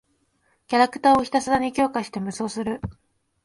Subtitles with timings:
[0.65, 2.81] キャラクターをひたすらに強化して無双する。